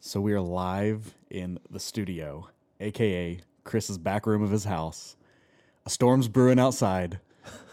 [0.00, 2.48] So we are live in the studio,
[2.78, 5.16] aka Chris's back room of his house.
[5.86, 7.18] A storm's brewing outside,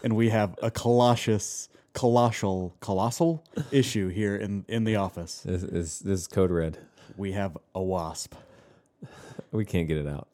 [0.02, 5.42] and we have a colossus, colossal, colossal issue here in in the office.
[5.46, 6.78] This is this is code red.
[7.16, 8.34] We have a wasp.
[9.52, 10.26] We can't get it out.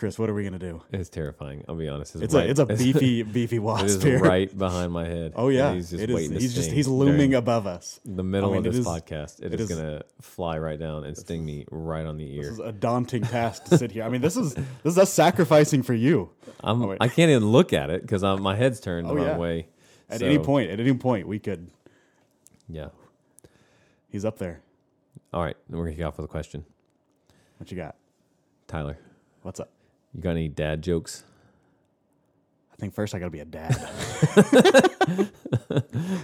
[0.00, 0.80] Chris, what are we gonna do?
[0.92, 1.62] It's terrifying.
[1.68, 2.16] I'll be honest.
[2.16, 4.18] It's a it's a beefy beefy It wasp is here.
[4.18, 5.34] right behind my head.
[5.36, 6.30] Oh yeah, he's just it is.
[6.30, 8.00] He's just he's looming above us.
[8.06, 9.40] the middle I mean, of this is- podcast.
[9.42, 12.44] it it is, is- gonna fly right down and sting me right on the ear.
[12.44, 14.02] This is a daunting task to sit here.
[14.04, 16.30] I mean, this is this is us sacrificing for you.
[16.64, 16.96] I'm, oh.
[16.98, 19.28] I can't even look at it because my head's turned Oh, the yeah.
[19.32, 19.68] wrong way.
[20.08, 21.70] At So, any point, at any point, we could.
[22.70, 22.88] Yeah.
[24.08, 24.62] He's up there.
[25.34, 25.58] All right.
[25.68, 26.64] Then we're gonna kick off with a question.
[27.58, 27.96] What you got?
[28.66, 28.96] Tyler,
[29.42, 29.70] What's up?
[30.14, 31.24] You got any dad jokes?
[32.72, 33.76] I think first I got to be a dad.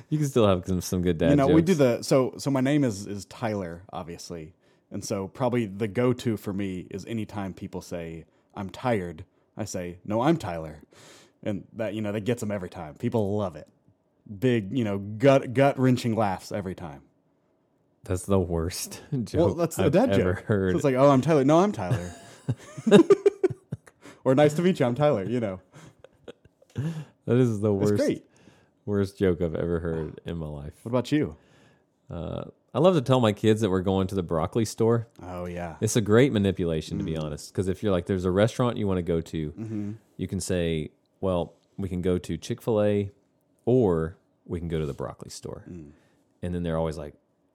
[0.09, 1.55] You can still have some, some good dad you know, jokes.
[1.57, 2.51] we do the so so.
[2.51, 4.55] My name is is Tyler, obviously,
[4.91, 8.25] and so probably the go to for me is anytime people say
[8.55, 9.25] I'm tired,
[9.57, 10.79] I say no, I'm Tyler,
[11.43, 12.95] and that you know that gets them every time.
[12.95, 13.67] People love it.
[14.39, 17.03] Big, you know, gut gut wrenching laughs every time.
[18.05, 20.45] That's the worst joke Well, that's a I've dad ever joke.
[20.45, 20.73] heard.
[20.73, 21.45] So it's like, oh, I'm Tyler.
[21.45, 22.15] No, I'm Tyler.
[24.27, 24.87] Or nice to meet you.
[24.87, 25.25] I'm Tyler.
[25.25, 25.61] You know,
[26.75, 28.25] that is the it's worst great.
[28.85, 30.73] worst joke I've ever heard in my life.
[30.83, 31.37] What about you?
[32.11, 35.07] Uh, I love to tell my kids that we're going to the broccoli store.
[35.23, 37.53] Oh yeah, It's a great manipulation, to be honest.
[37.53, 39.93] Because if you're like, there's a restaurant you want to go to, Mm-hmm.
[40.17, 40.91] you can say,
[41.21, 43.11] well, we can go to Chick fil A
[43.65, 45.65] or we can go to the broccoli store.
[45.71, 45.91] Mm.
[46.43, 47.15] And then they're always like,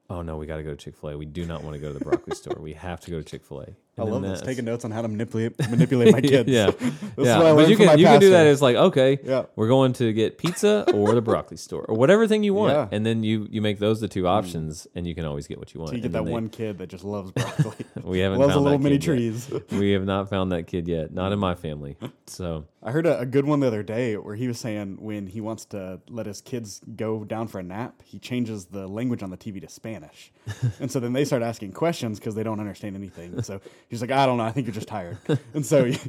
[0.10, 1.18] oh no, we got to go to Chick fil A.
[1.18, 2.58] We do not want to go to the broccoli store.
[2.60, 3.68] We have to go to Chick fil A.
[4.02, 4.42] I love this.
[4.42, 6.50] Taking notes on how to manipulate manipulate my kids.
[6.50, 6.72] yeah.
[7.12, 7.54] This is yeah.
[7.54, 9.44] But you can, my you can do that as like, okay, Yeah.
[9.56, 12.74] we're going to get pizza or the broccoli store or whatever thing you want.
[12.74, 12.88] Yeah.
[12.96, 14.30] And then you, you make those the two mm.
[14.30, 15.90] options and you can always get what you want.
[15.90, 17.86] So you get that they- one kid that just loves broccoli.
[18.02, 19.48] We haven't loves the found little that mini kid yet.
[19.50, 19.62] trees.
[19.72, 21.14] we have not found that kid yet.
[21.14, 21.98] Not in my family.
[22.28, 25.28] So I heard a, a good one the other day where he was saying when
[25.28, 29.22] he wants to let his kids go down for a nap, he changes the language
[29.22, 30.32] on the TV to Spanish.
[30.80, 33.42] and so then they start asking questions because they don't understand anything.
[33.44, 33.62] So
[33.92, 35.18] he's like, I don't know, I think you're just tired.
[35.54, 35.92] and so he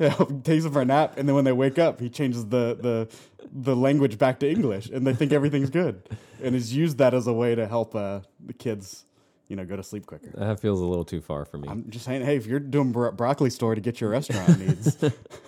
[0.00, 2.46] you know, takes them for a nap, and then when they wake up, he changes
[2.46, 3.08] the the
[3.52, 6.02] the language back to English, and they think everything's good.
[6.42, 9.04] And he's used that as a way to help uh, the kids,
[9.48, 10.30] you know, go to sleep quicker.
[10.34, 11.68] that feels a little too far for me.
[11.68, 14.96] I'm just saying, hey, if you're doing bro- broccoli store to get your restaurant needs,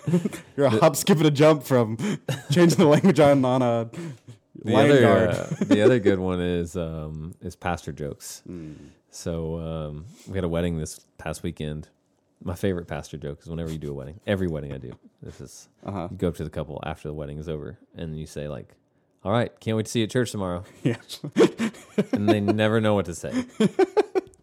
[0.55, 1.97] you're a hop, skip, and a jump from
[2.51, 3.89] changing the language on on a
[4.63, 5.29] the other guard.
[5.29, 8.41] uh, the other good one is um, is pastor jokes.
[8.47, 8.73] Hmm.
[9.11, 11.89] So um, we had a wedding this past weekend.
[12.43, 14.19] My favorite pastor joke is whenever you do a wedding.
[14.25, 14.93] Every wedding I do.
[15.21, 16.07] This is Uh-huh.
[16.11, 18.75] you go up to the couple after the wedding is over and you say like,
[19.25, 20.95] "All right, can't wait to see you at church tomorrow," Yeah.
[22.13, 23.45] and they never know what to say.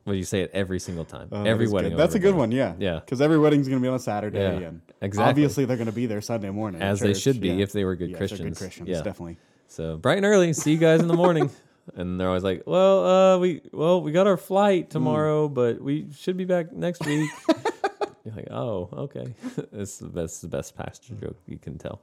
[0.04, 1.27] Well, you say it every single time.
[1.33, 1.97] Oh, every wedding.
[1.97, 2.53] That's a good one.
[2.53, 2.75] Yeah.
[2.78, 3.00] Yeah.
[3.00, 5.28] Because every wedding's going to be on a Saturday, Yeah, and exactly.
[5.28, 7.65] obviously they're going to be there Sunday morning, As they should be Yeah.
[7.65, 8.43] if they were good Yeah, Christians.
[8.50, 9.03] Good Christians, Yeah.
[9.03, 9.37] definitely.
[9.66, 11.50] So bright and early, see you guys in the morning.
[11.95, 14.43] and they're always like, "Well, uh, we well we got our Hmm.
[14.43, 17.31] flight tomorrow, but we should be back next week."
[18.25, 19.35] You're like, "Oh, okay."
[19.73, 22.01] it's the best, the best pastor joke you can tell.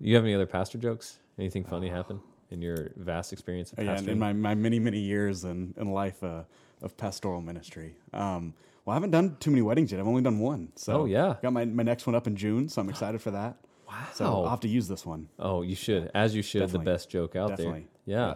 [0.00, 1.18] You have any other pastor jokes?
[1.38, 2.20] Anything funny happen
[2.50, 5.90] in your vast experience of Uh, Yeah, in my, my many many years in, in
[5.92, 6.44] life uh,
[6.82, 7.96] of pastoral ministry.
[8.12, 10.00] Um, well, I haven't done too many weddings yet.
[10.00, 10.68] I've only done one.
[10.76, 11.34] So Oh, yeah.
[11.42, 13.56] got my, my next one up in June, so I'm excited for that.
[13.86, 13.94] wow.
[14.14, 15.28] So I'll have to use this one.
[15.38, 16.84] oh, you should, as you should, Definitely.
[16.86, 17.88] the best joke out Definitely.
[18.06, 18.16] there.
[18.18, 18.34] Yeah.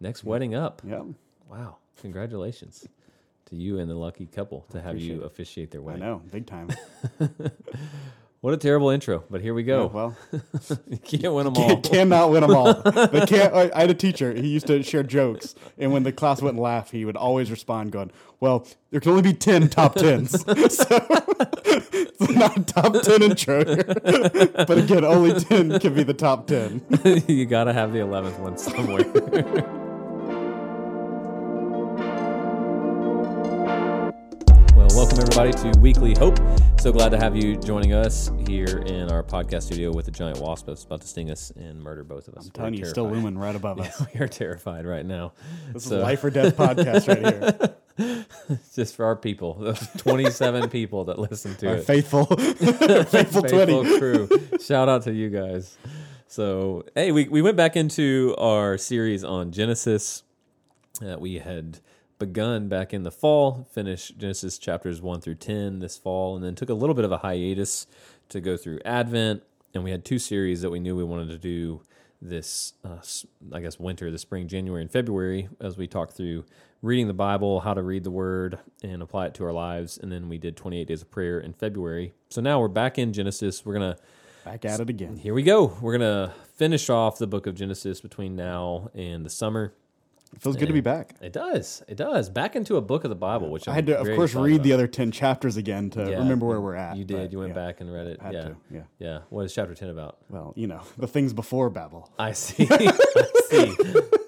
[0.00, 0.82] Next wedding up.
[0.86, 1.02] Yeah,
[1.50, 1.76] Wow.
[2.00, 2.86] Congratulations
[3.46, 5.26] to you and the lucky couple to have Appreciate you it.
[5.26, 6.02] officiate their wedding.
[6.02, 6.68] I know, big time.
[8.40, 9.86] What a terrible intro, but here we Yeah, go.
[9.88, 10.16] well,
[10.88, 11.80] you can't win them all.
[11.80, 12.72] Cannot win them all.
[12.72, 13.52] They can't.
[13.52, 14.32] I, I had a teacher.
[14.32, 17.90] He used to share jokes, and when the class wouldn't laugh, he would always respond,
[17.90, 23.24] going, "Well, there can only be ten top tens, so it's not a top ten
[23.24, 23.82] intro here.
[23.82, 26.80] but again, only ten can be the top ten.
[27.26, 29.02] you gotta have the eleventh one somewhere.
[34.98, 36.36] Welcome everybody to Weekly Hope.
[36.80, 40.40] So glad to have you joining us here in our podcast studio with the giant
[40.40, 42.46] wasp that's about to sting us and murder both of us.
[42.46, 44.02] I'm telling you, still looming right above us.
[44.12, 45.34] We are terrified right now.
[45.72, 48.24] This So- is life or death podcast right here.
[48.74, 51.84] Just for our people, those 27 people that listen to Our it.
[51.84, 53.98] faithful, faithful faithful twenty.
[53.98, 54.28] crew.
[54.60, 55.78] Shout out to you guys.
[56.26, 60.24] So, hey, we, we went back into our series on Genesis
[61.00, 61.78] that we had
[62.18, 66.54] begun back in the fall, finished Genesis chapters 1 through 10 this fall, and then
[66.54, 67.86] took a little bit of a hiatus
[68.28, 69.42] to go through Advent.
[69.74, 71.82] And we had two series that we knew we wanted to do
[72.20, 72.98] this, uh,
[73.52, 76.44] I guess, winter, the spring, January, and February as we talked through
[76.82, 80.10] reading the Bible, how to read the Word and apply it to our lives, and
[80.12, 82.12] then we did 28 days of prayer in February.
[82.30, 83.64] So now we're back in Genesis.
[83.64, 83.96] We're gonna
[84.44, 85.16] Back at it again.
[85.16, 85.76] here we go.
[85.80, 89.74] We're gonna finish off the book of Genesis between now and the summer.
[90.34, 91.14] It feels good to be back.
[91.20, 91.82] It does.
[91.88, 92.28] It does.
[92.28, 94.62] Back into a book of the Bible, which I had to, of course, read about.
[94.64, 96.96] the other 10 chapters again to Yeah, remember where we're at.
[96.96, 97.32] You did.
[97.32, 98.20] You went yeah, back and read it.
[98.20, 98.42] Had yeah.
[98.42, 98.82] to, yeah.
[98.98, 99.18] Yeah.
[99.30, 100.18] What is chapter 10 about?
[100.28, 102.10] Well, you know, the things before Babel.
[102.18, 102.66] I see.
[102.70, 102.92] I
[103.48, 103.74] see.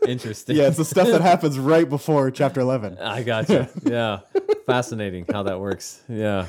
[0.06, 0.56] Interesting.
[0.56, 2.98] Yeah, it's the stuff that happens right before chapter 11.
[2.98, 3.68] I gotcha.
[3.84, 4.20] Yeah.
[4.66, 6.02] Fascinating how that works.
[6.08, 6.46] Yeah.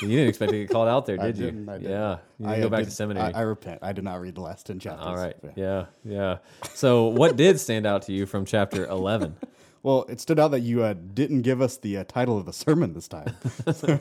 [0.00, 1.46] You didn't expect to get called out there, did you?
[1.46, 1.82] didn't, didn't.
[1.82, 2.18] Yeah.
[2.38, 3.32] You I go back did- to seminary.
[3.34, 3.80] I, I repent.
[3.82, 5.06] I did not read the last 10 chapters.
[5.06, 5.36] All right.
[5.56, 5.86] Yeah.
[6.04, 6.38] Yeah.
[6.74, 9.36] So, what did stand out to you from chapter 11?
[9.84, 12.52] Well, it stood out that you uh, didn't give us the uh, title of the
[12.52, 13.34] sermon this time.
[13.66, 13.98] do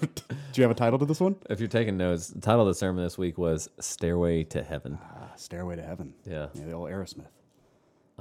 [0.53, 1.35] you have a title to this one?
[1.49, 4.99] If you're taking notes, the title of the sermon this week was Stairway to Heaven.
[5.01, 6.13] Ah, Stairway to Heaven.
[6.23, 6.47] Yeah.
[6.53, 7.25] Yeah, the old Aerosmith.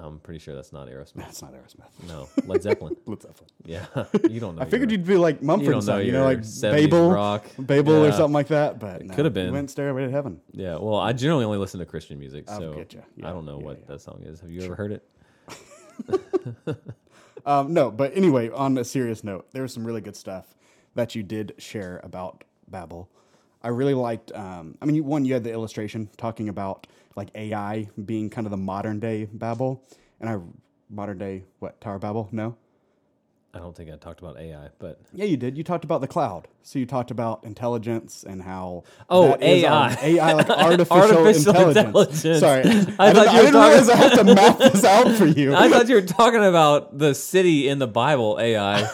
[0.03, 1.15] I'm pretty sure that's not Aerosmith.
[1.17, 2.09] That's not Aerosmith.
[2.09, 2.29] No.
[2.47, 2.97] Led Zeppelin.
[3.07, 3.51] Led Zeppelin.
[3.65, 3.87] Yeah.
[4.31, 4.63] You don't know.
[4.63, 7.11] I figured your- you'd be like Mumford you and don't Son, you know, like Babel,
[7.11, 7.47] rock.
[7.59, 8.79] Babel or something like that.
[8.79, 9.53] But no, could have been.
[9.53, 10.41] Went Stairway to Heaven.
[10.53, 13.01] Yeah, well, I generally only listen to Christian music, so ya.
[13.23, 13.85] I don't know yeah, what yeah.
[13.89, 14.41] that song is.
[14.41, 16.77] Have you ever heard it?
[17.47, 20.55] Um, no, but anyway, on a serious note, there was some really good stuff
[20.95, 23.09] that you did share about Babel.
[23.63, 24.33] I really liked.
[24.33, 26.87] Um, I mean, you, one, you had the illustration talking about
[27.17, 29.83] like AI being kind of the modern day Babel,
[30.21, 30.39] and I
[30.89, 32.29] modern day what Tower Babel?
[32.33, 32.57] No,
[33.53, 35.57] I don't think I talked about AI, but yeah, you did.
[35.59, 36.49] You talked about the cloud.
[36.63, 39.95] So you talked about intelligence and how Oh, is AI.
[40.03, 41.87] AI like artificial, Artificial intelligence.
[42.25, 42.41] intelligence.
[42.41, 42.63] Sorry,
[42.99, 45.17] I I, thought didn't, you I were didn't realize I have to map this out
[45.17, 45.55] for you.
[45.57, 48.85] I thought you were talking about the city in the Bible AI,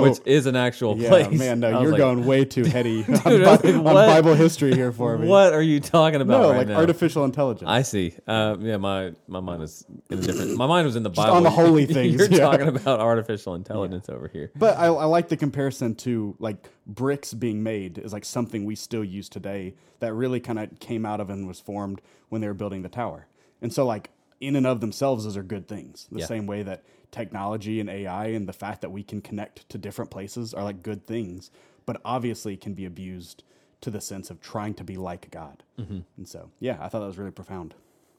[0.00, 0.96] which is an actual Oh.
[0.96, 1.38] yeah, place.
[1.38, 3.84] man, no, you're like, going way too heady on, I was Bi- like, on?
[3.84, 5.26] Bible history here for me.
[5.26, 6.76] What are you talking about No, right like now?
[6.76, 7.68] artificial intelligence.
[7.70, 8.14] I see.
[8.26, 10.56] Uh, yeah, my my mind was in a different.
[10.56, 11.36] My mind was in the Just Bible.
[11.36, 12.38] on the holy things, You're yeah.
[12.38, 14.52] talking about artificial intelligence over here.
[14.54, 16.68] But I, I like the comparison to like
[17.14, 21.06] bricks being made is like something we still use today that really kind of came
[21.06, 23.28] out of and was formed when they were building the tower.
[23.62, 26.08] And so like in and of themselves, those are good things.
[26.10, 26.26] The Yeah.
[26.26, 26.82] same way that
[27.12, 30.82] technology and AI and the fact that we can connect to different places are like
[30.82, 31.52] good things,
[31.86, 33.44] but obviously can be abused
[33.82, 35.62] to the sense of trying to be like God.
[35.78, 36.00] Mm-hmm.
[36.16, 37.74] And so, yeah, I thought that was really profound.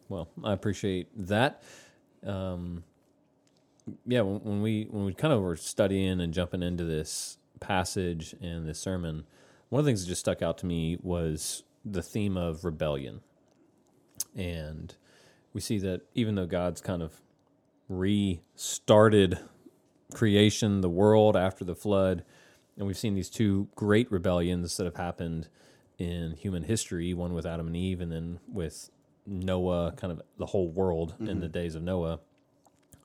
[0.07, 1.62] Well, I appreciate that.
[2.25, 2.86] Um,
[4.06, 8.35] yeah, when, when we when we kind of were studying and jumping into this passage
[8.41, 9.25] and this sermon,
[9.69, 13.21] one of the things that just stuck out to me was the theme of rebellion,
[14.35, 14.95] and
[15.53, 17.21] we see that even though God's kind of
[17.87, 19.39] restarted
[20.13, 22.23] creation, the world after the flood,
[22.77, 25.47] and we've seen these two great rebellions that have happened
[25.97, 28.89] in human history one with Adam and Eve, and then with
[29.25, 32.19] Noah, kind of the whole world in the days of Noah.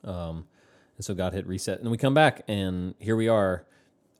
[0.03, 0.45] Um,
[0.97, 3.65] and so God hit reset, and we come back, and here we are,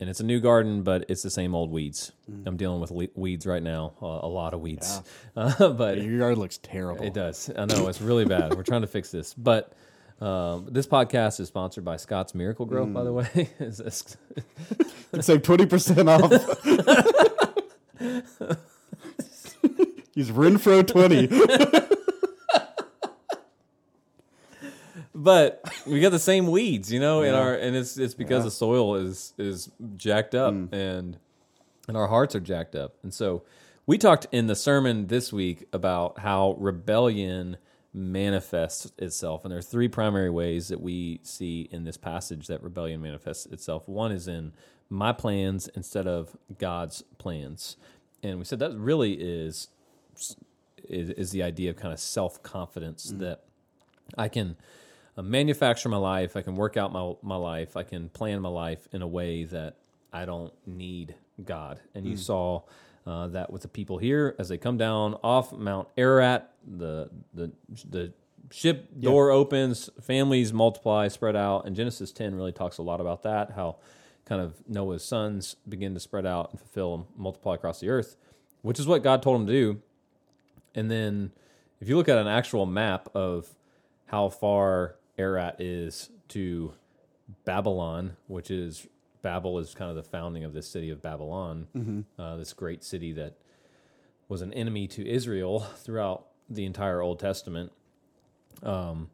[0.01, 2.12] and it's a new garden, but it's the same old weeds.
[2.45, 5.01] I'm dealing with le- weeds right now, uh, a lot of weeds,
[5.38, 7.06] uh, but Your yard looks terrible.
[7.06, 7.50] it does.
[7.56, 8.56] I know it's really bad.
[8.56, 9.71] We're trying to fix this, but.
[10.19, 13.50] Um, this podcast is sponsored by Scotts Miracle-Gro, by the way.
[13.59, 13.80] Is
[15.13, 16.30] It's like 20% off.
[20.13, 21.88] He's Renfro 20.
[25.23, 28.51] But we got the same weeds, you know, in our and it's it's because the
[28.51, 30.73] soil is is jacked up Mm.
[30.73, 31.18] and
[31.88, 32.95] and our hearts are jacked up.
[33.03, 33.43] And so
[33.86, 37.57] we talked in the sermon this week about how rebellion
[37.93, 42.63] manifests itself and there are three primary ways that we see in this passage that
[42.63, 43.88] rebellion manifests itself.
[43.88, 44.53] One is in
[44.89, 47.75] my plans instead of God's plans.
[48.24, 49.67] And we said that really is
[50.89, 53.43] is, is the idea of kind of self-confidence that
[54.17, 54.57] I can
[55.18, 56.36] manufacture my life.
[56.36, 57.75] I can work out my my life.
[57.75, 59.75] I can plan my life in a way that
[60.13, 61.80] I don't need God.
[61.96, 62.63] And you saw
[63.06, 66.53] uh, that with the people here as they come down off Mount Ararat.
[66.65, 67.51] The the
[67.89, 68.13] the
[68.51, 71.65] ship door opens, families multiply, spread out.
[71.65, 73.51] And Genesis ten really talks a lot about that.
[73.51, 73.77] How
[74.25, 78.15] kind of Noah's sons begin to spread out and fulfill and multiply across the earth,
[78.62, 79.82] which is what God told him to do.
[80.74, 81.32] And then
[81.82, 83.56] if you look at an actual map of
[84.06, 86.74] how far Ararat is to
[87.46, 88.88] Babylon, which is
[89.22, 91.68] Babel is kind of the founding of this city of Babylon,
[92.18, 93.36] uh, this great city that
[94.27, 97.72] was an enemy to Israel throughout the entire Old Testament.
[98.63, 99.10] Um,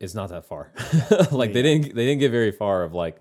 [0.00, 0.72] it's not that far.
[1.30, 3.20] like they didn't they didn't get very far of like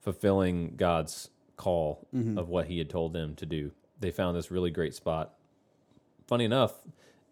[0.00, 2.06] fulfilling God's call
[2.38, 3.72] of what He had told them to do.
[4.00, 5.34] They found this really great spot.
[6.26, 6.72] Funny enough,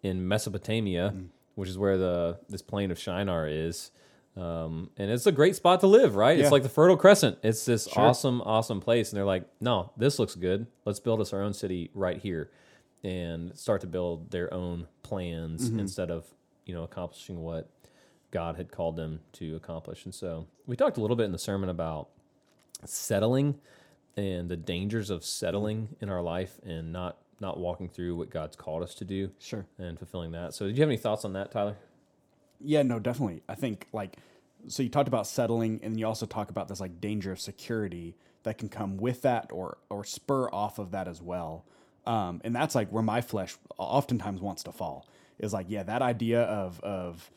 [0.03, 1.13] in Mesopotamia,
[1.59, 3.91] which is where the this plain of Shinar is,
[4.37, 6.37] Um, and it's a great spot to live, right?
[6.37, 6.43] Yeah.
[6.43, 7.37] It's like the Fertile Crescent.
[7.43, 9.09] It's this awesome, awesome place.
[9.09, 10.67] And they're like, no, this looks good.
[10.85, 12.49] Let's build us our own city right here
[13.03, 15.79] and start to build their own plans Mm-hmm.
[15.79, 16.21] instead of,
[16.65, 17.69] you know, accomplishing what
[18.31, 20.05] God had called them to accomplish.
[20.05, 22.07] And so we talked a little bit in the sermon about
[22.85, 23.55] settling
[24.15, 28.55] and the dangers of settling in our life and not not walking through what God's
[28.55, 29.65] called us to do Sure.
[29.77, 30.53] and fulfilling that.
[30.53, 31.77] So did you have any thoughts on that, Tyler?
[32.59, 33.43] Yeah, no, definitely.
[33.47, 34.17] I think like
[34.67, 38.15] so you talked about settling and you also talk about this like danger of security
[38.43, 41.65] that can come with that or or spur off of that as well.
[42.05, 46.01] Um, and that's like where my flesh oftentimes wants to fall is like, yeah, that
[46.01, 47.31] idea of of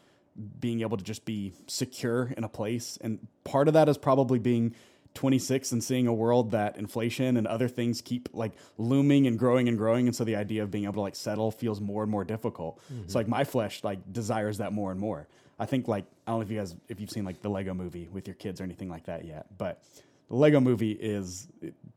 [0.59, 2.99] being able to just be secure in a place.
[3.01, 4.75] And part of that is probably being
[5.15, 9.69] 26 and seeing a world that inflation and other things keep like looming and growing
[9.69, 10.07] and growing.
[10.07, 12.81] And so the idea of being able to like settle feels more and more difficult.
[13.09, 15.29] So like my flesh like desires that more and more.
[15.59, 17.75] I think like, I don't know if you guys, if you've seen like the Lego
[17.75, 19.83] movie with your kids or anything like that yet, but
[20.29, 21.47] the Lego movie is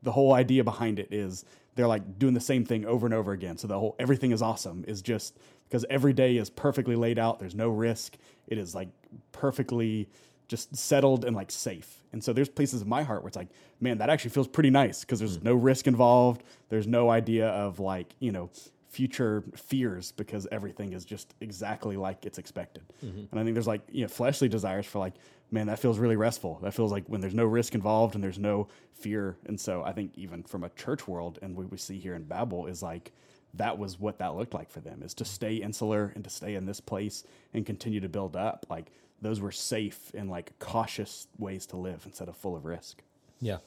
[0.02, 1.44] the whole idea behind it is
[1.74, 3.56] they're like doing the same thing over and over again.
[3.56, 5.36] So the whole everything is awesome is just
[5.68, 7.38] because every day is perfectly laid out.
[7.38, 8.16] There's no risk.
[8.46, 8.88] It is like
[9.32, 10.08] perfectly
[10.48, 12.02] just settled and like safe.
[12.12, 13.48] And so there's places in my heart where it's like,
[13.80, 15.44] man, that actually feels pretty nice because there's hmm.
[15.44, 16.42] no risk involved.
[16.68, 18.50] There's no idea of like, you know,
[18.88, 22.82] future fears because everything is just exactly like it's expected.
[23.04, 23.24] Mm-hmm.
[23.30, 25.14] And I think there's like, you know, fleshly desires for like,
[25.50, 26.58] man, that feels really restful.
[26.62, 29.36] That feels like when there's no risk involved and there's no fear.
[29.44, 32.24] And so I think even from a church world and what we see here in
[32.24, 33.12] Babel is like,
[33.54, 35.28] that was what that looked like for them is to hmm.
[35.28, 38.64] stay insular and to stay in this place and continue to build up.
[38.70, 38.92] Like
[39.22, 43.02] those were safe and like cautious ways to live instead of full of risk.
[43.40, 43.58] Yeah.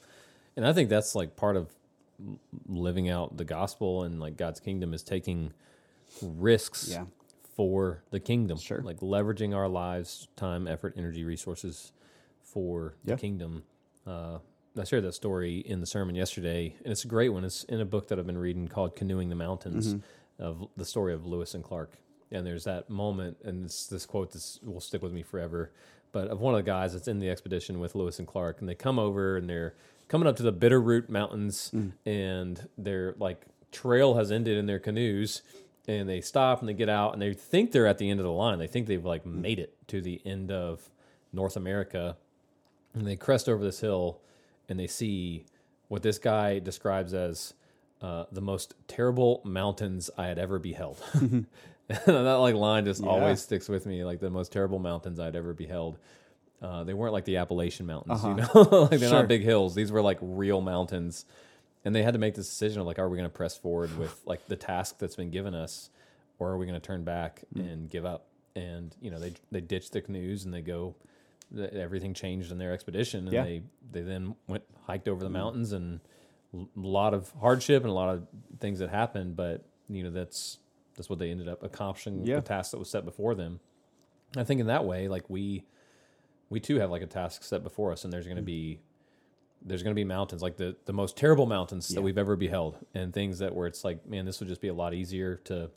[0.56, 1.68] And I think that's like part of
[2.68, 5.52] living out the gospel and like God's kingdom is taking
[6.22, 7.04] risks Yeah.
[7.56, 8.58] for the kingdom.
[8.58, 8.82] Sure.
[8.82, 11.92] Like leveraging our lives, time, effort, energy, resources
[12.42, 13.14] for Yeah.
[13.14, 13.64] the kingdom.
[14.06, 14.38] Uh,
[14.78, 17.44] I shared that story in the sermon yesterday, and it's a great one.
[17.44, 19.96] It's in a book that I've been reading called Canoeing the Mountains
[20.38, 21.98] of the story of Lewis and Clark.
[22.32, 25.72] And there's that moment, and this, this quote this will stick with me forever,
[26.12, 28.68] but of one of the guys that's in the expedition with Lewis and Clark, and
[28.68, 29.74] they come over and they're
[30.08, 31.92] coming up to the Bitterroot Mountains, mm.
[32.06, 35.42] and their like trail has ended in their canoes,
[35.88, 38.24] and they stop and they get out, and they think they're at the end of
[38.24, 38.58] the line.
[38.58, 39.34] They think they've like mm.
[39.34, 40.88] made it to the end of
[41.32, 42.16] North America,
[42.94, 44.20] and they crest over this hill
[44.70, 45.44] and they see
[45.88, 47.52] what this guy describes as
[48.00, 50.98] uh, the most terrible mountains I had ever beheld.
[51.12, 51.40] Mm-hmm.
[52.06, 53.08] that like line just Yeah.
[53.10, 55.98] always sticks with me, like the most terrible mountains I'd ever beheld.
[56.62, 58.64] Uh, they weren't like the Appalachian Mountains, you uh-huh.
[58.70, 59.20] know, like they're Sure.
[59.20, 59.74] not big hills.
[59.74, 61.24] These were like real mountains,
[61.84, 63.96] and they had to make this decision of like, are we going to press forward
[63.98, 65.90] with like the task that's been given us,
[66.38, 67.60] or are we going to turn back mm.
[67.60, 68.26] and give up?
[68.54, 70.94] And you know, they they ditch the canoes and they go
[71.72, 73.44] everything changed in their expedition, and Yeah.
[73.44, 75.34] they they then went hiked over the mm.
[75.34, 76.00] mountains and
[76.54, 78.26] a lot of hardship and a lot of
[78.58, 80.58] things that happened, but you know that's
[80.96, 82.36] that's what they ended up accomplishing Yeah.
[82.36, 83.60] the task that was set before them.
[84.36, 85.64] I think in that way, like we
[86.48, 88.46] we too have like a task set before us, and there's going to mm.
[88.46, 88.80] be
[89.62, 92.78] there's going to be mountains like the the most terrible mountains that we've ever beheld,
[92.94, 95.70] and things that where it's like, man, this would just be a lot easier to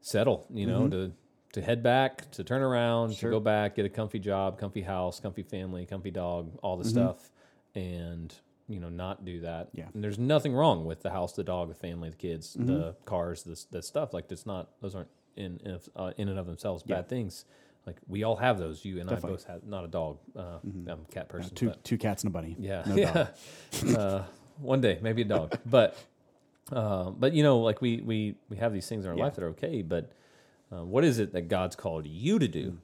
[0.00, 0.90] settle, you know, mm-hmm.
[0.90, 1.12] to
[1.54, 3.30] to head back, to turn around, Sure.
[3.30, 6.84] to go back, get a comfy job, comfy house, comfy family, comfy dog, all the
[6.84, 6.90] mm-hmm.
[6.90, 7.30] stuff,
[7.74, 8.34] and
[8.68, 9.68] you know, not do that.
[9.74, 9.86] Yeah.
[9.94, 13.42] And there's nothing wrong with the house, the dog, the family, the kids, the cars,
[13.42, 14.14] this that stuff.
[14.14, 16.96] Like it's not; those aren't in in, uh, in and of themselves Yeah.
[16.96, 17.44] bad things.
[17.86, 18.84] Like we all have those.
[18.84, 19.30] You and Definitely.
[19.30, 20.18] I both have not a dog.
[20.34, 21.54] Uh, I'm a cat person.
[21.54, 22.56] Two but- two cats and a bunny.
[22.58, 23.12] yeah, No yeah.
[23.82, 23.96] dog.
[23.96, 24.22] uh,
[24.60, 25.96] one day, maybe a dog, but
[26.72, 29.24] uh, but you know, like we we we have these things in our Yeah.
[29.24, 29.82] life that are okay.
[29.82, 30.10] But
[30.72, 32.78] uh, what is it that God's called you to do?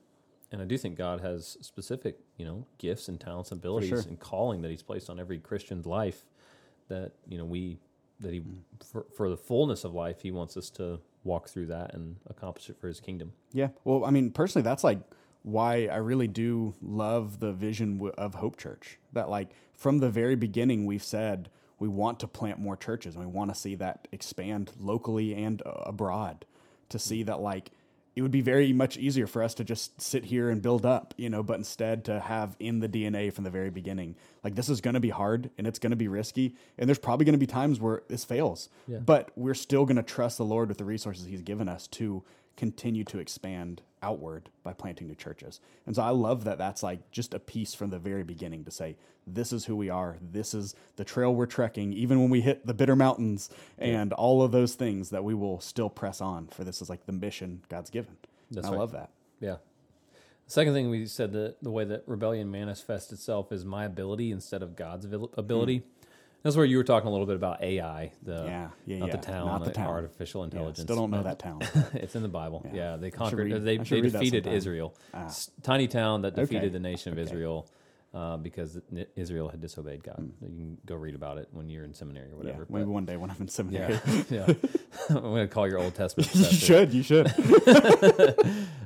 [0.53, 4.01] And I do think God has specific, you know, gifts and talents, and abilities, sure.
[4.01, 6.25] and calling that He's placed on every Christian's life.
[6.89, 7.79] That you know we
[8.19, 8.43] that He
[8.85, 12.69] for, for the fullness of life, He wants us to walk through that and accomplish
[12.69, 13.33] it for His kingdom.
[13.53, 13.69] Yeah.
[13.85, 14.99] Well, I mean, personally, that's like
[15.43, 18.99] why I really do love the vision of Hope Church.
[19.13, 23.25] That, like, from the very beginning, we've said we want to plant more churches and
[23.25, 26.45] we want to see that expand locally and uh, abroad.
[26.91, 27.71] To see that, like,
[28.21, 31.15] it would be very much easier for us to just sit here and build up,
[31.17, 34.69] you know, but instead to have in the DNA from the very beginning, like, this
[34.69, 36.55] is going to be hard and it's going to be risky.
[36.77, 38.99] And there's probably going to be times where this fails, Yeah.
[38.99, 42.23] but we're still going to trust the Lord with the resources He's given us to
[42.61, 45.61] continue to expand outward by planting new churches.
[45.87, 48.71] And so I love that that's like just a piece from the very beginning to
[48.71, 50.19] say, this is who we are.
[50.21, 53.49] This is the trail we're trekking, even when we hit the bitter mountains
[53.79, 57.07] and all of those things that we will still press on for this is like
[57.07, 58.19] the mission God's given.
[58.51, 58.81] That's and I right.
[58.81, 59.09] love that.
[59.41, 59.57] Yeah.
[60.45, 64.33] The Second thing we said that the way that rebellion manifests itself is my ability
[64.33, 65.79] instead of God's abil- ability.
[65.79, 65.85] Mm.
[66.43, 68.47] That's where you were talking a little bit about AI, the Mm.
[68.47, 69.17] Yeah, yeah, not yeah.
[69.17, 69.89] the town, Not the town.
[69.89, 70.81] artificial Yeah, intelligence.
[70.81, 71.61] still don't know that town.
[71.95, 72.63] it's in the Bible.
[72.67, 72.97] Yeah, Yeah.
[72.97, 73.51] they conquered.
[73.53, 74.47] read- they they defeated.
[74.47, 74.95] Israel.
[75.13, 75.31] Ah.
[75.63, 76.69] Tiny town that defeated Okay.
[76.73, 77.31] the nation of Okay.
[77.31, 77.67] Israel
[78.13, 78.81] uh, because
[79.15, 80.17] Israel had disobeyed God.
[80.41, 82.47] You can go read about it when you're in seminary or Hmm.
[82.47, 82.67] yeah, whatever.
[82.71, 84.01] maybe one day when I'm in seminary.
[84.31, 84.55] yeah, yeah.
[85.11, 86.35] I'm going to call your Old Testament.
[86.35, 86.93] you should.
[86.93, 87.29] You should.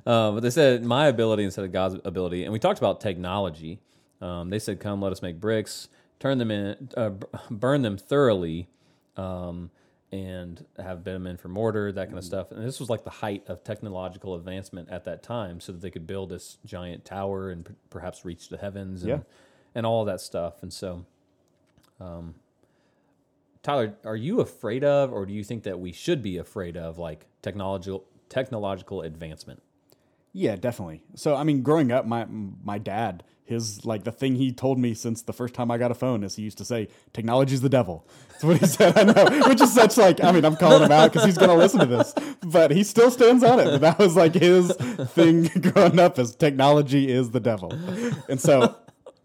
[0.07, 3.81] Uh, but they said my ability instead of God's ability, and we talked about technology.
[4.21, 5.89] Um, they said, "Come, let us make bricks,
[6.21, 7.11] turn them in, uh,
[7.51, 8.69] burn them thoroughly,
[9.17, 9.71] um,
[10.13, 13.43] and have bitumen for mortar, that kind of stuff." And this was like the height
[13.49, 17.65] of technological advancement at that time, so that they could build this giant tower and
[17.67, 19.21] p- perhaps reach the heavens and Yeah.
[19.75, 20.63] and all that stuff.
[20.63, 21.05] And so,
[22.01, 22.37] um,
[23.65, 26.97] Tyler, are you afraid of, or do you think that we should be afraid of,
[26.97, 29.63] like technological technological advancement?
[30.37, 31.03] Yeah, definitely.
[31.15, 34.93] So, I mean, growing up, my my dad, his like the thing he told me
[34.93, 37.69] since the first time I got a phone is he used to say, "Technology's the
[37.69, 38.99] devil." That's what he said.
[38.99, 41.55] I know, which is such like I mean, I'm calling him out because he's gonna
[41.55, 42.13] listen to this,
[42.43, 43.67] but he still stands on it.
[43.67, 44.73] But that was like his
[45.13, 47.73] thing growing up is technology is the devil,
[48.29, 48.75] and so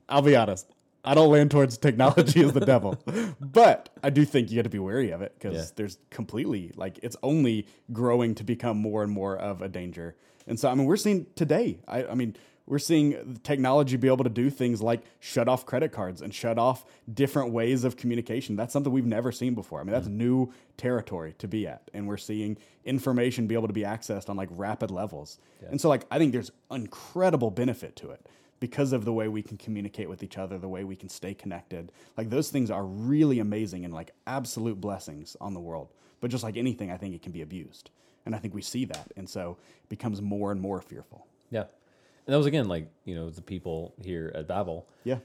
[0.08, 0.68] I'll be honest.
[1.04, 3.00] I don't land towards technology as the devil,
[3.40, 5.66] but I do think you got to be wary of it because Yeah.
[5.78, 10.16] there's completely like it's only growing to become more and more of a danger.
[10.50, 14.24] And so, I mean, we're seeing today, I, I mean, we're seeing technology be able
[14.26, 18.56] to do things like shut off credit cards and shut off different ways of communication.
[18.56, 19.80] That's something we've never seen before.
[19.80, 20.18] I mean, that's mm-hmm.
[20.18, 21.90] new territory to be at.
[21.94, 25.40] And we're seeing information be able to be accessed on like rapid levels.
[25.70, 28.28] And so, like, I think there's incredible benefit to it
[28.60, 31.34] because of the way we can communicate with each other, the way we can stay
[31.34, 31.92] connected.
[32.18, 35.94] Like those things are really amazing and like absolute blessings on the world.
[36.20, 37.90] But just like anything, I think it can be abused.
[38.26, 39.12] And I think we see that.
[39.16, 41.26] And so it becomes more and more fearful.
[41.52, 44.88] Yeah, and that was again like you know the people here at Babel.
[45.04, 45.20] Yeah.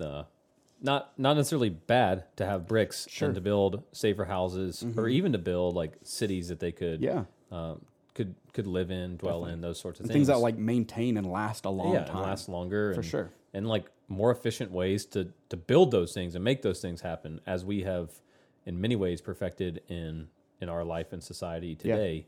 [0.00, 0.24] Uh,
[0.82, 3.26] not not necessarily bad to have bricks Sure.
[3.26, 3.30] Mm-hmm.
[3.30, 7.24] and to build safer houses or even to build like cities that they could Yeah.
[7.50, 7.80] um,
[8.14, 10.26] could could live in, dwell in, those sorts of And things.
[10.28, 12.16] things that like maintain and last a long yeah, time.
[12.16, 13.30] and last longer For and, sure.
[13.54, 17.40] and like more efficient ways to to build those things and make those things happen
[17.46, 18.10] as we have
[18.66, 20.28] in many ways perfected in
[20.60, 22.26] in our life and society today.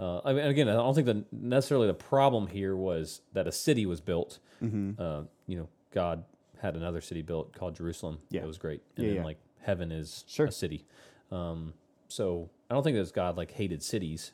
[0.00, 3.52] Uh, I mean, again, I don't think that necessarily the problem here was that a
[3.52, 4.38] city was built.
[4.62, 4.92] Mm-hmm.
[5.00, 6.24] Uh, you know, God
[6.62, 8.18] had another city built called Jerusalem.
[8.30, 8.40] Yeah.
[8.42, 9.24] it was great, and Yeah, then yeah.
[9.26, 10.46] like heaven is Sure.
[10.46, 10.86] a city.
[11.30, 11.74] Um,
[12.08, 14.32] so I don't think that God like hated cities.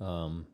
[0.00, 0.46] Um,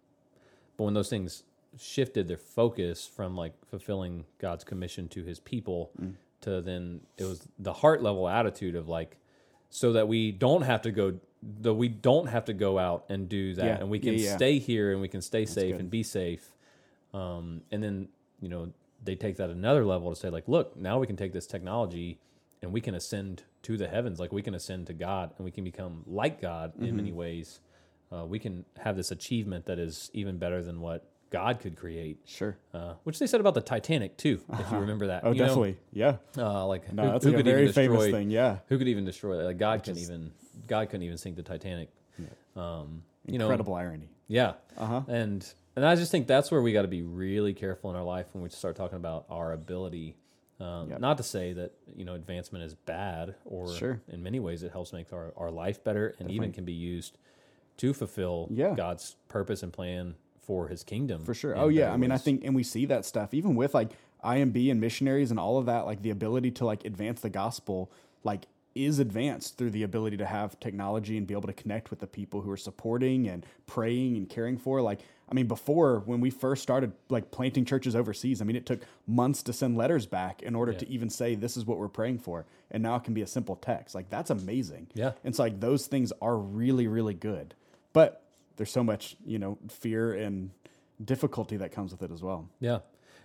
[0.77, 1.42] but when those things
[1.79, 6.14] shifted their focus from like fulfilling God's commission to his people Mm.
[6.42, 9.16] to then it was the heart level attitude of like
[9.70, 11.18] so that we don't have to go
[11.61, 13.76] that we don't have to go out and do that Yeah.
[13.80, 14.37] and we can Yeah, yeah.
[14.37, 15.80] stay here and we can stay safe good.
[15.80, 16.50] and be safe
[17.12, 18.09] um, and then
[18.40, 21.33] you know they take that another level to say like look now we can take
[21.33, 22.18] this technology
[22.62, 25.50] and we can ascend to the heavens like we can ascend to god and we
[25.50, 27.18] can become like god in many Mm-hmm.
[27.18, 27.61] ways
[28.12, 32.18] uh, we can have this achievement that is even better than what god could create
[32.24, 32.57] Sure.
[32.72, 35.46] uh, which they said about the titanic too if you remember that Oh, You know,
[35.46, 35.76] definitely.
[35.92, 36.16] yeah.
[36.38, 38.30] uh, like No, who, that's who like a could even very famous thing.
[38.30, 38.59] Yeah.
[38.68, 40.33] who could even destroy that like god is- even
[40.66, 41.88] god couldn't even sink the titanic
[42.57, 44.09] um, you know Incredible irony.
[44.29, 44.53] yeah.
[44.79, 45.03] Uh-huh.
[45.09, 45.44] And
[45.77, 48.27] and I just think that's where we got to be really careful in our life
[48.33, 50.16] when we start talking about our ability.
[50.61, 51.00] Um, Yep.
[51.00, 54.00] Not to say that you know advancement is bad, or Sure.
[54.09, 57.18] in many ways it helps make our, our life better, and even can be used
[57.79, 58.74] to fulfill Yeah.
[58.77, 61.24] God's purpose and plan for His kingdom.
[61.24, 61.57] For sure.
[61.59, 61.92] Oh yeah.
[61.92, 63.90] I mean, I think, and we see that stuff even with like
[64.22, 65.87] IMB and missionaries and all of that.
[65.87, 67.90] Like the ability to like advance the gospel,
[68.22, 72.00] like is advanced through the ability to have technology and be able to connect with
[72.00, 74.82] the people who are supporting and praying and caring for.
[74.82, 78.66] Like, I mean, before when we first started like planting churches overseas, I mean, it
[78.66, 81.88] took months to send letters back in order to even say this is what we're
[81.88, 83.94] praying for, and now it can be a simple text.
[83.94, 84.88] Like that's amazing.
[84.94, 85.12] Yeah.
[85.22, 87.54] It's like those things are really, really good,
[87.92, 88.22] but
[88.56, 90.50] there's so much you know fear and
[91.02, 92.48] difficulty that comes with it as well.
[92.60, 92.80] Yeah.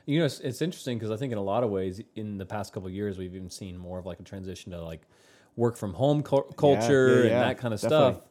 [0.06, 2.46] You know, it's, it's interesting because I think in a lot of ways, in the
[2.46, 5.02] past couple of years, we've even seen more of like a transition to like
[5.56, 8.14] work from home cul- culture yeah, and yeah, that kind of definitely.
[8.16, 8.24] stuff.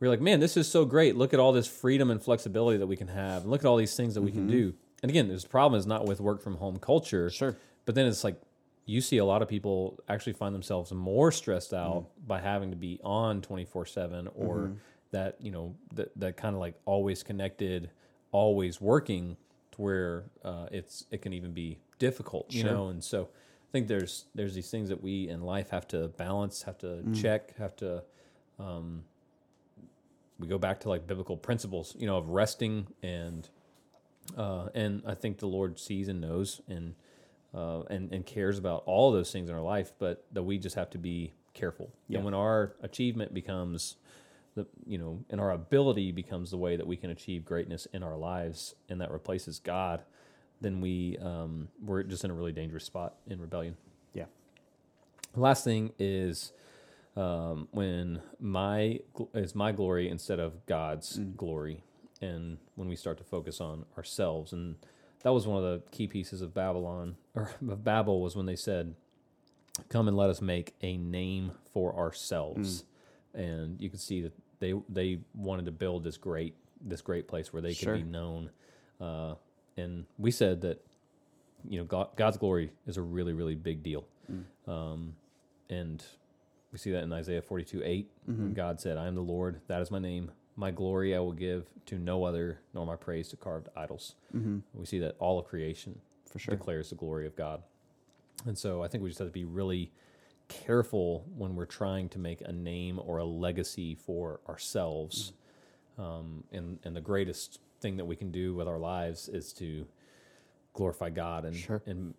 [0.00, 1.16] We're like, man, this is so great.
[1.16, 3.42] Look at all this freedom and flexibility that we can have.
[3.42, 4.74] And look at all these things that we can do.
[5.02, 7.26] And again, this problem is not with work from home culture.
[7.26, 7.34] Mm-hmm.
[7.36, 7.56] Sure.
[7.84, 8.40] But then it's like
[8.86, 12.26] you see a lot of people actually find themselves more stressed out Mm.
[12.28, 14.74] by having to be on 24 7 or Mm-hmm.
[15.10, 17.90] that, you know, that, that kind of like always connected,
[18.30, 19.36] always working
[19.72, 22.70] to where uh, it's it can even be difficult, you Sure.
[22.70, 22.88] know.
[22.88, 23.28] And so
[23.68, 27.02] I think there's there's these things that we in life have to balance, have to
[27.04, 27.20] Mm.
[27.20, 28.02] check, have to
[28.58, 29.04] um,
[30.38, 33.48] we go back to like biblical principles, you know, of resting and
[34.36, 36.94] Uh, and I think the Lord sees and knows and
[37.54, 40.76] uh, and and cares about all those things in our life, but that we just
[40.76, 41.90] have to be careful.
[42.08, 42.18] Yeah.
[42.18, 43.96] And when our achievement becomes
[44.54, 48.02] the you know, and our ability becomes the way that we can achieve greatness in
[48.02, 50.04] our lives, and that replaces God,
[50.60, 53.76] then we um, we're just in a really dangerous spot in rebellion.
[54.14, 54.24] Yeah.
[55.36, 56.52] Last thing is
[57.16, 59.00] um, when my
[59.34, 61.82] is my glory instead of God's glory,
[62.20, 64.76] and when we start to focus on ourselves, and
[65.22, 68.56] that was one of the key pieces of Babylon or of Babel was when they
[68.56, 68.94] said,
[69.88, 72.84] "Come and let us make a name for ourselves,"
[73.34, 77.52] and you can see that they they wanted to build this great this great place
[77.52, 77.94] where they Sure.
[77.96, 78.50] could be known,
[79.00, 79.34] uh,
[79.78, 80.84] and we said that
[81.68, 84.04] you know God, God's glory is a really really big deal.
[84.66, 85.14] Um,
[85.70, 86.04] and
[86.72, 88.10] we see that in Isaiah 42 8.
[88.26, 90.30] when God said, I am the Lord, that is my name.
[90.56, 94.14] My glory I will give to no other, nor my praise to carved idols.
[94.74, 96.54] We see that all of creation For sure.
[96.54, 97.62] declares the glory of God.
[98.44, 99.92] And so I think we just have to be really
[100.48, 105.32] careful when we're trying to make a name or a legacy for ourselves.
[105.98, 109.86] Um, and, and the greatest thing that we can do with our lives is to
[110.74, 111.82] glorify God and, Sure.
[111.86, 112.14] and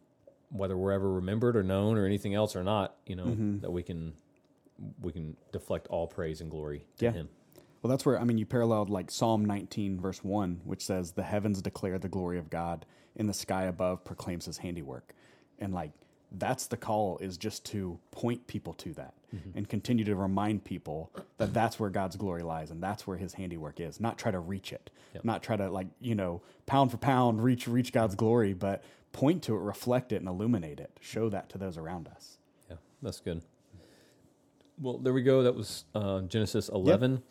[0.49, 3.59] whether we're ever remembered or known or anything else or not, you know, Mm-hmm.
[3.59, 4.13] that we can
[5.01, 7.11] we can deflect all praise and glory to Yeah.
[7.11, 7.29] him.
[7.81, 11.23] Well, that's where I mean you paralleled like Psalm 19 verse 1, which says the
[11.23, 12.85] heavens declare the glory of God,
[13.17, 15.13] and the sky above proclaims his handiwork.
[15.59, 15.91] And like
[16.31, 19.13] that's the call is just to point people to that
[19.53, 23.33] and continue to remind people that that's where God's glory lies and that's where his
[23.33, 23.99] handiwork is.
[23.99, 24.89] Not try to reach it.
[25.13, 25.25] Yep.
[25.25, 29.43] Not try to like, you know, pound for pound reach reach God's glory, but point
[29.43, 30.97] to it, reflect it and illuminate it.
[30.99, 32.37] Show that to those around us.
[32.69, 33.41] Yeah, that's good.
[34.79, 35.43] Well, there we go.
[35.43, 37.21] That was uh, Genesis 11.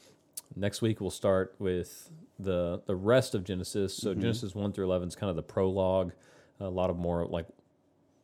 [0.54, 3.94] Next week we'll start with the the rest of Genesis.
[3.96, 6.12] So Genesis 1 through 11 is kind of the prologue.
[6.60, 7.46] A lot of more like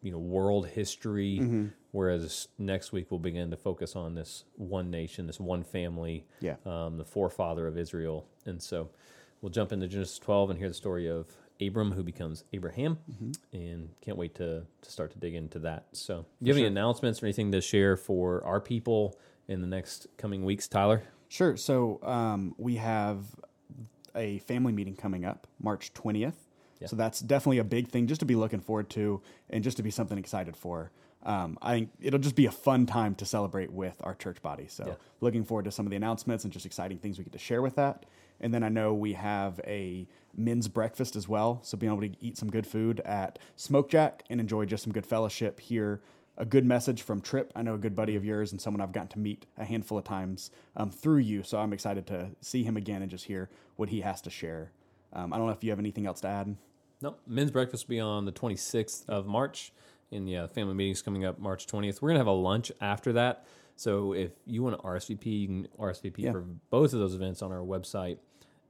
[0.04, 1.70] you know world history.
[1.90, 6.56] Whereas next week we'll begin to focus on this one nation, this one family, Yeah.
[6.66, 8.26] um, the forefather of Israel.
[8.46, 8.90] And so
[9.40, 11.28] we'll jump into Genesis 12 and hear the story of
[11.60, 12.98] Abram, who becomes Abraham,
[13.52, 15.86] and can't wait to, to start to dig into that.
[15.92, 19.68] So, do you have any announcements or anything to share for our people in the
[19.68, 21.04] next coming weeks, Tyler?
[21.28, 21.56] Sure.
[21.56, 23.24] So um, we have
[24.16, 26.34] a family meeting coming up March 20th.
[26.84, 26.88] Yeah.
[26.88, 29.20] So that's definitely a big thing just to be looking forward to
[29.50, 30.90] and just to be something excited for.
[31.22, 34.66] Um, I think it'll just be a fun time to celebrate with our church body.
[34.68, 34.94] So Yeah.
[35.20, 37.62] looking forward to some of the announcements and just exciting things we get to share
[37.62, 38.04] with that.
[38.40, 41.60] And then I know we have a men's breakfast as well.
[41.62, 44.92] So being able to eat some good food at Smoke Jack and enjoy just some
[44.92, 46.00] good fellowship, here.
[46.36, 47.52] a good message from Trip.
[47.54, 49.96] I know a good buddy of yours and someone I've gotten to meet a handful
[49.98, 51.44] of times um, through you.
[51.44, 54.72] So I'm excited to see him again and just hear what he has to share.
[55.12, 56.56] Um, I don't know if you have anything else to add.
[57.04, 59.72] No, men's breakfast will be on the 26th of March.
[60.10, 62.00] And yeah, family meeting's coming up March 20th.
[62.00, 63.44] We're going to have a lunch after that.
[63.76, 66.32] So if you want to RSVP, you can RSVP Yeah.
[66.32, 66.40] for
[66.70, 68.16] both of those events on our website.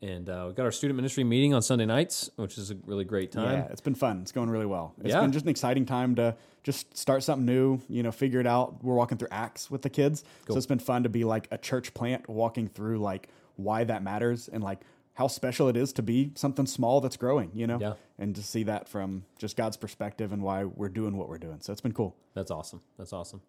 [0.02, 3.04] And uh, we've got our student ministry meeting on Sunday nights, which is a really
[3.04, 3.58] great time.
[3.58, 4.18] Yeah, it's been fun.
[4.22, 4.94] It's going really well.
[4.98, 5.20] It's Yeah.
[5.20, 8.82] been just an exciting time to just start something new, you know, figure it out.
[8.82, 10.24] We're walking through Acts with the kids.
[10.46, 10.54] Cool.
[10.54, 14.02] So it's been fun to be like a church plant walking through like why that
[14.02, 14.80] matters and like
[15.14, 17.78] how special it is to be something small that's growing, you know?
[17.80, 17.92] Yeah.
[18.18, 21.58] And to see that from just God's perspective and why we're doing what we're doing.
[21.60, 22.16] So it's been cool.
[22.34, 22.80] That's awesome.
[22.98, 23.40] That's awesome.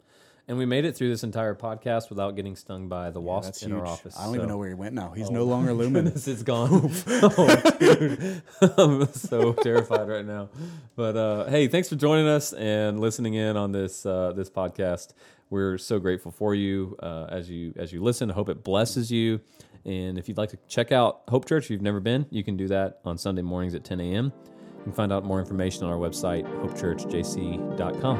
[0.47, 3.63] And we made it through this entire podcast without getting stung by the wasp That's
[3.63, 3.79] in huge.
[3.79, 4.15] our office.
[4.15, 5.09] I don't So- even know where he went now.
[5.15, 6.27] He's no longer luminous.
[6.27, 6.69] It's gone.
[7.07, 8.43] oh, dude.
[8.77, 10.49] I'm so terrified right now.
[10.95, 15.13] But uh, hey, thanks for joining us and listening in on this uh, this podcast.
[15.49, 18.29] We're so grateful for you uh, as you as you listen.
[18.29, 19.41] I hope it blesses you.
[19.85, 22.57] And if you'd like to check out Hope Church, if you've never been, you can
[22.57, 24.33] do that on Sunday mornings at 10 a.m.
[24.77, 28.17] You can find out more information on our website, hopechurchjc.com.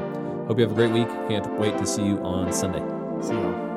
[0.48, 1.08] Hope you have a great week.
[1.28, 2.84] Can't wait to see you on Sunday.
[3.22, 3.75] See y'all.